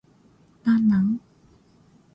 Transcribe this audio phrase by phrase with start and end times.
[0.63, 1.21] 何なん